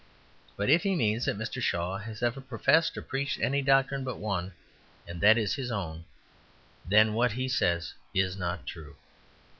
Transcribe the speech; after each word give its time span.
But 0.57 0.67
if 0.71 0.81
he 0.81 0.95
means 0.95 1.25
that 1.25 1.37
Mr. 1.37 1.61
Shaw 1.61 1.99
has 1.99 2.23
ever 2.23 2.41
professed 2.41 2.97
or 2.97 3.03
preached 3.03 3.39
any 3.39 3.61
doctrine 3.61 4.03
but 4.03 4.17
one, 4.17 4.53
and 5.07 5.21
that 5.21 5.37
his 5.37 5.69
own, 5.71 6.05
then 6.83 7.13
what 7.13 7.33
he 7.33 7.47
says 7.47 7.93
is 8.11 8.35
not 8.35 8.65
true. 8.65 8.95